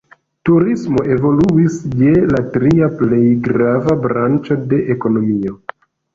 Turismo 0.47 1.03
evoluis 1.15 1.75
je 2.05 2.13
la 2.31 2.41
tria 2.55 2.89
plej 3.03 3.21
grava 3.49 3.97
branĉo 4.09 4.61
de 4.75 4.83
ekonomio. 4.97 5.57